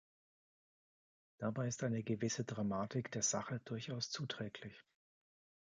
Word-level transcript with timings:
Dabei 1.37 1.67
ist 1.67 1.83
eine 1.83 2.01
gewisse 2.01 2.43
Dramatik 2.43 3.11
der 3.11 3.21
Sache 3.21 3.61
durchaus 3.65 4.09
zuträglich. 4.09 4.83